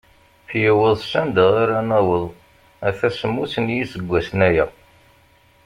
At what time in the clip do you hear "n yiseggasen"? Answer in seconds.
3.63-4.39